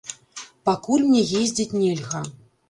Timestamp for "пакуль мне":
0.69-1.21